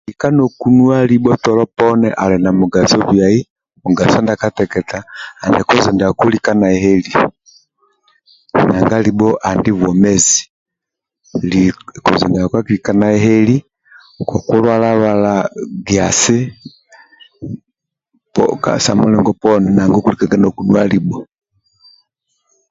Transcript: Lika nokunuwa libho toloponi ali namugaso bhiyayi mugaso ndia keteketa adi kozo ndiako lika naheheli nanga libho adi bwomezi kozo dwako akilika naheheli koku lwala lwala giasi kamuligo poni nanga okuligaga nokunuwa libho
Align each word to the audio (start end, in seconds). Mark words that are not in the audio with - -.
Lika 0.09 0.27
nokunuwa 0.35 0.97
libho 1.11 1.33
toloponi 1.43 2.07
ali 2.21 2.37
namugaso 2.43 2.97
bhiyayi 3.05 3.41
mugaso 3.83 4.17
ndia 4.21 4.41
keteketa 4.41 4.97
adi 5.45 5.61
kozo 5.67 5.89
ndiako 5.93 6.23
lika 6.33 6.51
naheheli 6.59 7.11
nanga 8.67 8.97
libho 9.05 9.29
adi 9.49 9.71
bwomezi 9.79 10.37
kozo 12.05 12.25
dwako 12.33 12.53
akilika 12.59 12.91
naheheli 12.99 13.55
koku 14.29 14.51
lwala 14.61 14.89
lwala 14.99 15.33
giasi 15.87 16.37
kamuligo 18.83 19.31
poni 19.41 19.67
nanga 19.75 19.95
okuligaga 19.99 20.37
nokunuwa 20.39 20.83
libho 20.91 21.19